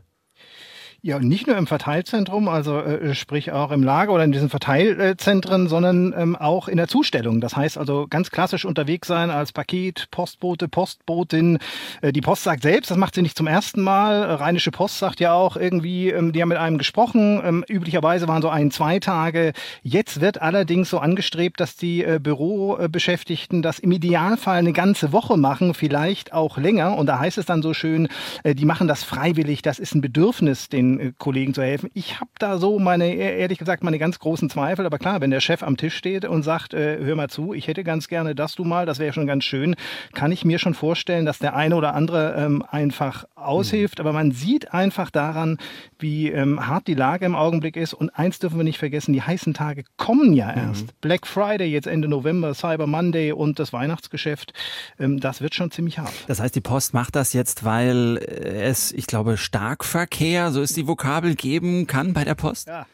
[1.02, 5.68] Ja, nicht nur im Verteilzentrum, also äh, sprich auch im Lager oder in diesen Verteilzentren,
[5.68, 7.42] sondern ähm, auch in der Zustellung.
[7.42, 11.60] Das heißt also ganz klassisch unterwegs sein als Paket, Postbote, Postbotin.
[12.02, 14.24] Äh, die Post sagt selbst, das macht sie nicht zum ersten Mal.
[14.36, 17.40] Rheinische Post sagt ja auch irgendwie, ähm, die haben mit einem gesprochen.
[17.46, 19.54] Ähm, üblicherweise waren so ein, zwei Tage.
[19.84, 25.38] Jetzt wird allerdings so angestrebt, dass die äh, Bürobeschäftigten das im Idealfall eine ganze Woche
[25.38, 26.98] machen, vielleicht auch länger.
[26.98, 28.08] Und da heißt es dann so schön,
[28.44, 29.62] äh, die machen das freiwillig.
[29.62, 31.90] Das ist ein Bedürfnis, den äh, Kollegen zu helfen.
[31.94, 34.86] Ich habe da so meine, e-, ehrlich gesagt, meine ganz großen Zweifel.
[34.86, 37.68] Aber klar, wenn der Chef am Tisch steht und sagt, äh, hör mal zu, ich
[37.68, 39.76] hätte ganz gerne, dass du mal, das wäre schon ganz schön,
[40.14, 44.00] kann ich mir schon vorstellen, dass der eine oder andere ähm, einfach aushilft.
[44.00, 44.02] Mhm.
[44.02, 45.58] Aber man sieht einfach daran,
[46.00, 47.94] wie ähm, hart die Lage im Augenblick ist.
[47.94, 50.58] Und eins dürfen wir nicht vergessen, die heißen Tage kommen ja mhm.
[50.58, 50.88] erst.
[50.88, 50.92] Mhm.
[51.02, 54.54] Black Friday jetzt Ende November, Cyber Monday und das Weihnachtsgeschäft,
[55.00, 56.14] ähm, das wird schon ziemlich hart.
[56.28, 60.88] Das heißt, die Post macht das jetzt, weil es, ich glaube, Starkverkehr, so ist die
[60.88, 62.68] Vokabel, geben kann bei der Post?
[62.68, 62.86] Ja.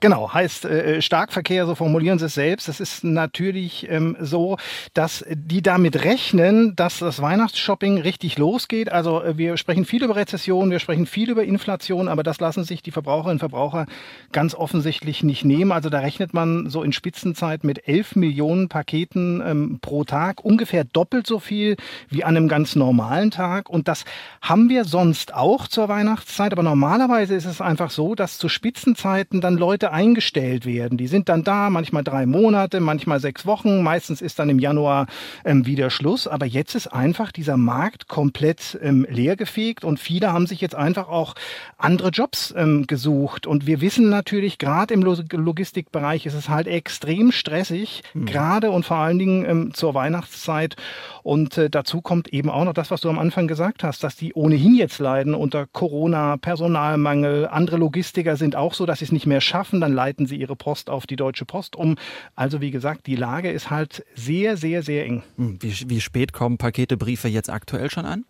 [0.00, 2.68] Genau, heißt äh, Starkverkehr, so formulieren sie es selbst.
[2.68, 4.56] Es ist natürlich ähm, so,
[4.92, 8.90] dass die damit rechnen, dass das Weihnachtsshopping richtig losgeht.
[8.90, 12.64] Also äh, wir sprechen viel über Rezession, wir sprechen viel über Inflation, aber das lassen
[12.64, 13.86] sich die Verbraucherinnen und Verbraucher
[14.32, 15.72] ganz offensichtlich nicht nehmen.
[15.72, 20.84] Also da rechnet man so in Spitzenzeit mit 11 Millionen Paketen ähm, pro Tag, ungefähr
[20.84, 21.76] doppelt so viel
[22.08, 23.68] wie an einem ganz normalen Tag.
[23.68, 24.04] Und das
[24.40, 29.40] haben wir sonst auch zur Weihnachtszeit, aber normalerweise ist es einfach so, dass zu Spitzenzeiten
[29.40, 30.98] dann Leute eingestellt werden.
[30.98, 33.82] Die sind dann da, manchmal drei Monate, manchmal sechs Wochen.
[33.82, 35.06] Meistens ist dann im Januar
[35.44, 36.26] ähm, wieder Schluss.
[36.26, 41.08] Aber jetzt ist einfach dieser Markt komplett ähm, leergefegt und viele haben sich jetzt einfach
[41.08, 41.34] auch
[41.78, 43.46] andere Jobs ähm, gesucht.
[43.46, 48.26] Und wir wissen natürlich, gerade im Logistikbereich ist es halt extrem stressig, mhm.
[48.26, 50.76] gerade und vor allen Dingen ähm, zur Weihnachtszeit.
[51.24, 54.14] Und äh, dazu kommt eben auch noch das, was du am Anfang gesagt hast, dass
[54.14, 57.48] die ohnehin jetzt leiden unter Corona, Personalmangel.
[57.48, 59.80] Andere Logistiker sind auch so, dass sie es nicht mehr schaffen.
[59.80, 61.96] Dann leiten sie ihre Post auf die Deutsche Post um.
[62.36, 65.22] Also wie gesagt, die Lage ist halt sehr, sehr, sehr eng.
[65.36, 68.26] Hm, wie, wie spät kommen Pakete, Briefe jetzt aktuell schon an?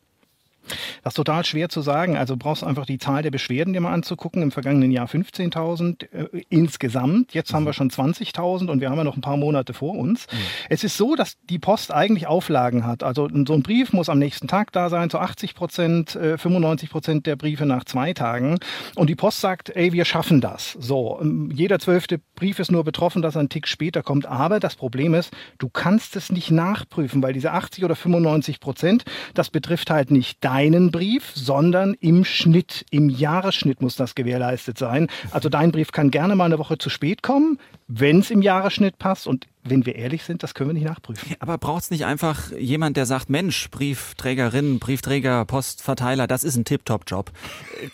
[1.03, 2.17] Das ist total schwer zu sagen.
[2.17, 4.43] Also brauchst du einfach die Zahl der Beschwerden dir mal anzugucken.
[4.43, 7.35] Im vergangenen Jahr 15.000 äh, insgesamt.
[7.35, 7.57] Jetzt mhm.
[7.57, 10.27] haben wir schon 20.000 und wir haben ja noch ein paar Monate vor uns.
[10.31, 10.37] Mhm.
[10.71, 13.03] Es ist so, dass die Post eigentlich Auflagen hat.
[13.03, 16.91] Also so ein Brief muss am nächsten Tag da sein, zu 80 Prozent, äh, 95
[16.91, 18.59] Prozent der Briefe nach zwei Tagen.
[18.95, 20.77] Und die Post sagt, ey, wir schaffen das.
[20.81, 24.27] So, ähm, jeder zwölfte Brief ist nur betroffen, dass er einen Tick später kommt.
[24.27, 29.05] Aber das Problem ist, du kannst es nicht nachprüfen, weil diese 80 oder 95 Prozent,
[29.35, 34.79] das betrifft halt nicht dein deinen Brief, sondern im Schnitt, im Jahresschnitt muss das gewährleistet
[34.79, 35.09] sein.
[35.33, 38.99] Also dein Brief kann gerne mal eine Woche zu spät kommen, wenn es im Jahresschnitt
[38.99, 41.35] passt und wenn wir ehrlich sind, das können wir nicht nachprüfen.
[41.41, 46.65] Aber braucht es nicht einfach jemand, der sagt, Mensch, Briefträgerin, Briefträger, Postverteiler, das ist ein
[46.65, 47.33] Tip-Top-Job.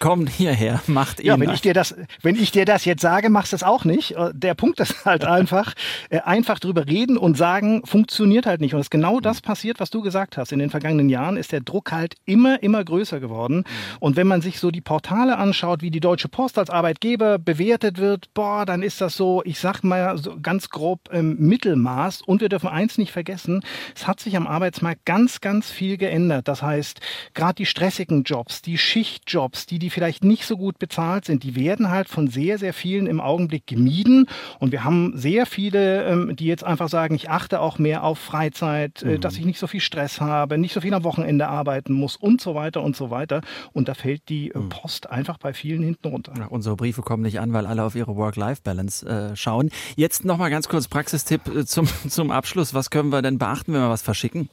[0.01, 1.27] Kommt hierher, macht ihn.
[1.27, 3.85] Ja, wenn ich dir das, wenn ich dir das jetzt sage, machst du es auch
[3.85, 4.17] nicht.
[4.17, 5.75] Äh, der Punkt ist halt einfach,
[6.11, 8.75] äh, einfach drüber reden und sagen, funktioniert halt nicht.
[8.75, 10.51] Und es ist genau das passiert, was du gesagt hast.
[10.51, 13.59] In den vergangenen Jahren ist der Druck halt immer, immer größer geworden.
[13.59, 13.65] Mhm.
[14.01, 17.99] Und wenn man sich so die Portale anschaut, wie die Deutsche Post als Arbeitgeber bewertet
[17.99, 22.23] wird, boah, dann ist das so, ich sag mal so ganz grob ähm, mit Mittelmaß.
[22.23, 23.63] Und wir dürfen eins nicht vergessen,
[23.95, 26.49] es hat sich am Arbeitsmarkt ganz, ganz viel geändert.
[26.49, 27.01] Das heißt,
[27.35, 31.57] gerade die stressigen Jobs, die Schichtjobs, die, die vielleicht nicht so gut bezahlt sind, die
[31.57, 34.27] werden halt von sehr, sehr vielen im Augenblick gemieden.
[34.59, 38.19] Und wir haben sehr viele, ähm, die jetzt einfach sagen, ich achte auch mehr auf
[38.19, 39.21] Freizeit, äh, mhm.
[39.21, 42.41] dass ich nicht so viel Stress habe, nicht so viel am Wochenende arbeiten muss und
[42.41, 43.43] so weiter und so weiter.
[43.73, 44.71] Und da fällt die äh, mhm.
[44.71, 46.33] Post einfach bei vielen hinten runter.
[46.39, 49.71] Ja, unsere Briefe kommen nicht an, weil alle auf ihre Work-Life-Balance äh, schauen.
[49.97, 53.91] Jetzt nochmal ganz kurz Praxistipp zum, zum Abschluss, was können wir denn beachten, wenn wir
[53.91, 54.49] was verschicken?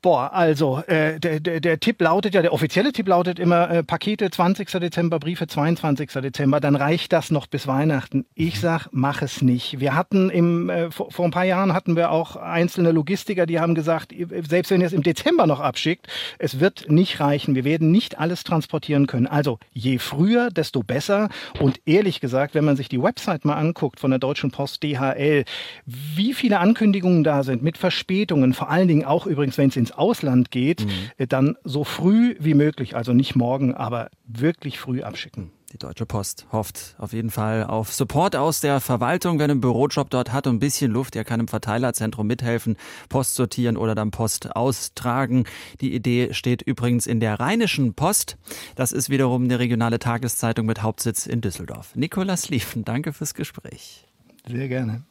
[0.00, 3.82] Boah, also äh, der, der, der Tipp lautet ja, der offizielle Tipp lautet immer äh,
[3.82, 4.70] Pakete 20.
[4.70, 6.12] Dezember, Briefe 22.
[6.12, 8.24] Dezember, dann reicht das noch bis Weihnachten.
[8.36, 8.60] Ich mhm.
[8.60, 9.80] sag, mach es nicht.
[9.80, 13.58] Wir hatten im äh, vor, vor ein paar Jahren hatten wir auch einzelne Logistiker, die
[13.58, 14.14] haben gesagt,
[14.48, 16.06] selbst wenn ihr es im Dezember noch abschickt,
[16.38, 17.56] es wird nicht reichen.
[17.56, 19.26] Wir werden nicht alles transportieren können.
[19.26, 21.28] Also je früher, desto besser.
[21.58, 25.44] Und ehrlich gesagt, wenn man sich die Website mal anguckt von der Deutschen Post DHL,
[25.86, 29.97] wie viele Ankündigungen da sind mit Verspätungen, vor allen Dingen auch übrigens, wenn es ins
[29.98, 30.90] Ausland geht, mhm.
[31.16, 35.50] Äh, dann so früh wie möglich, also nicht morgen, aber wirklich früh abschicken.
[35.72, 40.08] Die Deutsche Post hofft auf jeden Fall auf Support aus der Verwaltung, wenn ein Bürojob
[40.08, 41.14] dort hat und ein bisschen Luft.
[41.14, 42.76] Er kann im Verteilerzentrum mithelfen,
[43.10, 45.44] Post sortieren oder dann Post austragen.
[45.82, 48.38] Die Idee steht übrigens in der Rheinischen Post.
[48.76, 51.94] Das ist wiederum eine regionale Tageszeitung mit Hauptsitz in Düsseldorf.
[51.94, 54.06] Nikolas Liefen, danke fürs Gespräch.
[54.46, 55.04] Sehr gerne.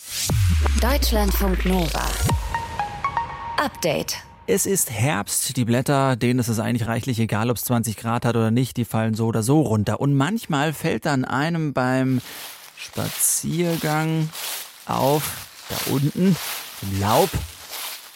[0.81, 2.07] Deutschlandfunk Nova.
[3.57, 4.26] Update.
[4.49, 8.23] Es ist Herbst, die Blätter, denen ist es eigentlich reichlich egal, ob es 20 Grad
[8.23, 9.99] hat oder nicht, die fallen so oder so runter.
[9.99, 12.21] Und manchmal fällt dann einem beim
[12.77, 14.29] Spaziergang
[14.85, 16.37] auf, da unten,
[16.81, 17.29] im Laub,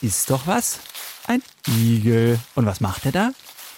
[0.01, 0.79] ist doch was?
[1.27, 2.39] Ein Igel.
[2.55, 3.31] Und was macht er da?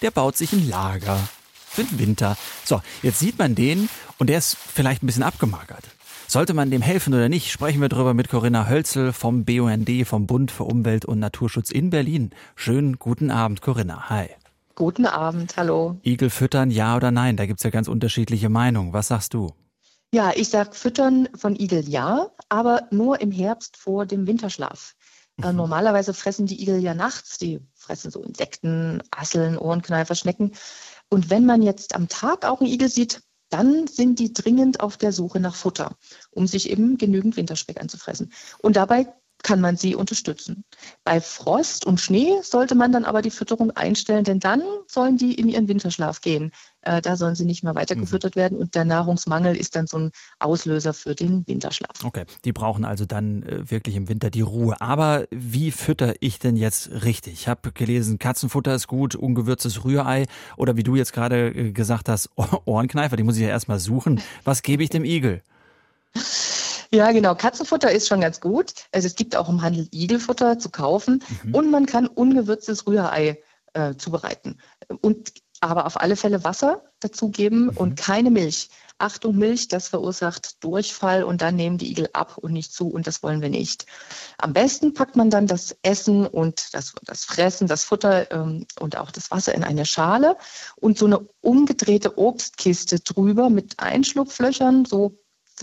[0.04, 1.20] Der baut sich ein Lager
[1.68, 2.38] für den Winter.
[2.66, 3.90] So, jetzt sieht man den
[4.20, 5.86] und der ist vielleicht ein bisschen abgemagert.
[6.28, 10.26] Sollte man dem helfen oder nicht, sprechen wir darüber mit Corinna Hölzel vom BUND, vom
[10.26, 12.32] Bund für Umwelt und Naturschutz in Berlin.
[12.56, 14.10] Schönen guten Abend, Corinna.
[14.10, 14.28] Hi.
[14.76, 15.98] Guten Abend, hallo.
[16.04, 17.38] Igel füttern, ja oder nein?
[17.38, 18.94] Da gibt es ja ganz unterschiedliche Meinungen.
[18.94, 19.54] Was sagst du?
[20.14, 24.94] Ja, ich sag füttern von Igel ja, aber nur im Herbst vor dem Winterschlaf.
[25.42, 25.58] Äh, mhm.
[25.58, 30.52] normalerweise fressen die Igel ja nachts, die fressen so Insekten, Asseln, Ohrenkneifer, Schnecken.
[31.10, 33.23] Und wenn man jetzt am Tag auch einen Igel sieht,
[33.54, 35.96] dann sind die dringend auf der Suche nach Futter,
[36.32, 38.34] um sich eben genügend Winterspeck anzufressen.
[38.60, 39.14] Und dabei
[39.44, 40.64] kann man sie unterstützen.
[41.04, 45.36] Bei Frost und Schnee sollte man dann aber die Fütterung einstellen, denn dann sollen die
[45.36, 46.52] in ihren Winterschlaf gehen.
[46.82, 48.40] Äh, da sollen sie nicht mehr weiter gefüttert mhm.
[48.40, 52.04] werden und der Nahrungsmangel ist dann so ein Auslöser für den Winterschlaf.
[52.04, 54.80] Okay, die brauchen also dann äh, wirklich im Winter die Ruhe.
[54.80, 57.34] Aber wie fütter ich denn jetzt richtig?
[57.34, 60.26] Ich habe gelesen, Katzenfutter ist gut, ungewürztes Rührei
[60.58, 62.30] oder wie du jetzt gerade äh, gesagt hast,
[62.66, 64.22] Ohrenkneifer, die muss ich ja erstmal suchen.
[64.46, 65.42] Was gebe ich dem Igel?
[66.94, 67.34] Ja, genau.
[67.34, 68.74] Katzenfutter ist schon ganz gut.
[68.92, 71.56] Also es gibt auch im Handel Igelfutter zu kaufen mhm.
[71.56, 73.42] und man kann ungewürztes Rührei
[73.74, 74.60] äh, zubereiten.
[75.02, 77.78] Und aber auf alle Fälle Wasser dazugeben mhm.
[77.78, 78.70] und keine Milch.
[79.00, 83.08] Achtung, Milch, das verursacht Durchfall und dann nehmen die Igel ab und nicht zu und
[83.08, 83.88] das wollen wir nicht.
[84.38, 88.98] Am besten packt man dann das Essen und das, das Fressen, das Futter ähm, und
[88.98, 90.38] auch das Wasser in eine Schale
[90.76, 95.18] und so eine umgedrehte Obstkiste drüber mit Einschlupflöchern, so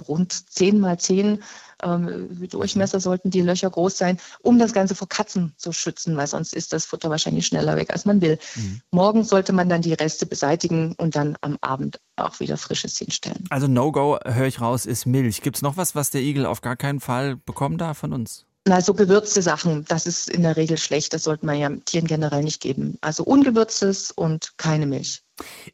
[0.09, 1.43] rund 10 mal 10
[1.83, 6.27] ähm, Durchmesser sollten die Löcher groß sein, um das Ganze vor Katzen zu schützen, weil
[6.27, 8.39] sonst ist das Futter wahrscheinlich schneller weg, als man will.
[8.57, 8.81] Mhm.
[8.91, 13.45] Morgen sollte man dann die Reste beseitigen und dann am Abend auch wieder frisches hinstellen.
[13.51, 15.43] Also No-Go, höre ich raus, ist Milch.
[15.43, 18.47] Gibt es noch was, was der Igel auf gar keinen Fall bekommen darf von uns?
[18.67, 21.15] Na, so gewürzte Sachen, das ist in der Regel schlecht.
[21.15, 22.99] Das sollte man ja Tieren generell nicht geben.
[23.01, 25.23] Also ungewürztes und keine Milch.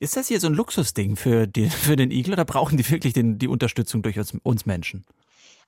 [0.00, 3.12] Ist das hier so ein Luxusding für, die, für den Igel oder brauchen die wirklich
[3.12, 5.04] den, die Unterstützung durch uns, uns Menschen?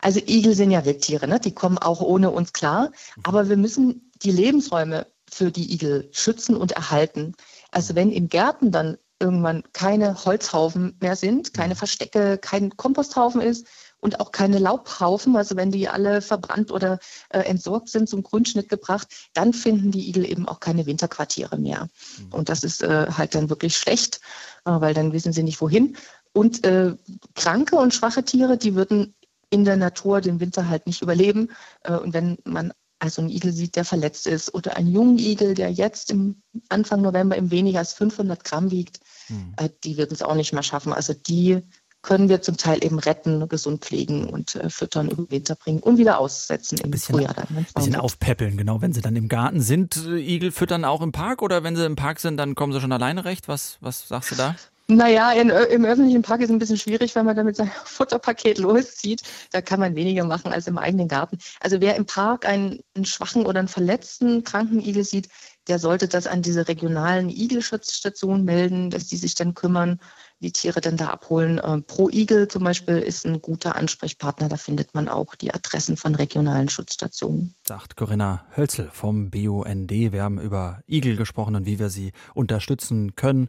[0.01, 1.41] Also Igel sind ja Wildtiere, ne?
[1.41, 2.93] die kommen auch ohne uns klar.
[3.25, 7.35] Aber wir müssen die Lebensräume für die Igel schützen und erhalten.
[7.71, 13.67] Also wenn in Gärten dann irgendwann keine Holzhaufen mehr sind, keine Verstecke, kein Komposthaufen ist
[14.01, 16.99] und auch keine Laubhaufen, also wenn die alle verbrannt oder
[17.31, 21.89] äh, entsorgt sind, zum Grundschnitt gebracht, dann finden die Igel eben auch keine Winterquartiere mehr.
[22.19, 22.33] Mhm.
[22.33, 24.21] Und das ist äh, halt dann wirklich schlecht,
[24.65, 25.97] äh, weil dann wissen sie nicht wohin.
[26.33, 26.95] Und äh,
[27.35, 29.15] kranke und schwache Tiere, die würden
[29.51, 31.51] in der Natur den Winter halt nicht überleben.
[31.83, 35.55] Äh, und wenn man also einen Igel sieht, der verletzt ist oder einen jungen Igel,
[35.55, 39.55] der jetzt im Anfang November im weniger als 500 Gramm wiegt, hm.
[39.85, 40.93] die würden es auch nicht mehr schaffen.
[40.93, 41.63] Also die
[42.03, 45.99] können wir zum Teil eben retten, gesund pflegen und äh, füttern, über Winter bringen und
[45.99, 47.35] wieder aussetzen im bisschen, Frühjahr.
[47.37, 48.81] Ein bisschen aufpäppeln, genau.
[48.81, 51.85] Wenn sie dann im Garten sind, äh, Igel füttern auch im Park oder wenn sie
[51.85, 53.49] im Park sind, dann kommen sie schon alleine recht?
[53.49, 54.55] Was, was sagst du da?
[54.91, 57.71] Naja, in, im öffentlichen Park ist es ein bisschen schwierig, wenn man da mit seinem
[57.85, 59.23] Futterpaket loszieht.
[59.53, 61.39] Da kann man weniger machen als im eigenen Garten.
[61.61, 65.29] Also wer im Park einen, einen schwachen oder einen verletzten kranken Igel sieht,
[65.69, 70.01] der sollte das an diese regionalen Igelschutzstationen melden, dass die sich dann kümmern,
[70.41, 71.61] die Tiere dann da abholen.
[71.63, 74.49] Ähm, Pro Igel zum Beispiel ist ein guter Ansprechpartner.
[74.49, 77.55] Da findet man auch die Adressen von regionalen Schutzstationen.
[77.67, 79.91] Sagt Corinna Hölzel vom BUND.
[79.91, 83.49] Wir haben über Igel gesprochen und wie wir sie unterstützen können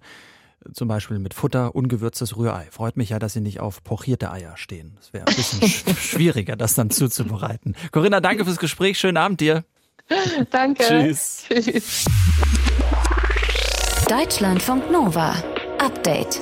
[0.73, 2.67] zum Beispiel mit Futter, ungewürztes Rührei.
[2.71, 4.93] Freut mich ja, dass Sie nicht auf pochierte Eier stehen.
[4.97, 7.75] Das wäre ein bisschen schwieriger, das dann zuzubereiten.
[7.91, 8.99] Corinna, danke fürs Gespräch.
[8.99, 9.63] Schönen Abend dir.
[10.49, 10.83] Danke.
[10.83, 11.43] Tschüss.
[11.47, 12.05] Tschüss.
[14.07, 15.35] Deutschlandfunk Nova.
[15.77, 16.41] Update.